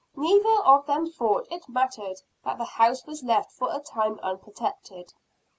[0.15, 5.13] Neither of them thought it mattered that the house was left for a time unprotected.